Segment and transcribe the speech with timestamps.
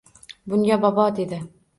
[0.53, 1.39] Bunga bobo dedi: